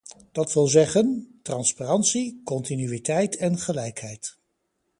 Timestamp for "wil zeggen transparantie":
0.53-2.41